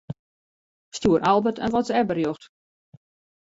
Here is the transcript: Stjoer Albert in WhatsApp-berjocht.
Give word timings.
Stjoer 0.95 1.21
Albert 1.21 1.59
in 1.59 1.69
WhatsApp-berjocht. 1.71 2.49